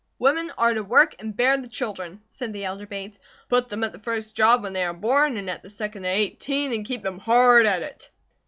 [0.17, 3.19] "Women are to work and to bear children," said the elder Bates.
[3.49, 6.15] "Put them at the first job when they are born, and at the second at
[6.15, 8.09] eighteen, and keep them hard at it."